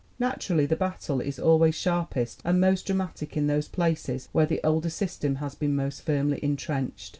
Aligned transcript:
Naturally 0.17 0.65
the 0.65 0.75
battle 0.75 1.21
is 1.21 1.37
always 1.37 1.75
sharpest 1.75 2.41
and 2.43 2.59
most 2.59 2.87
dramatic 2.87 3.37
in 3.37 3.45
those 3.45 3.67
places 3.67 4.29
where 4.31 4.47
the 4.47 4.59
older 4.63 4.89
system 4.89 5.35
has 5.35 5.53
been 5.53 5.75
most 5.75 6.01
firmly 6.03 6.39
intrenched. 6.41 7.09